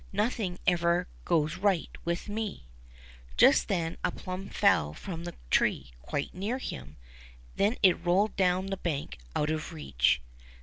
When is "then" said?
3.67-3.97, 7.55-7.75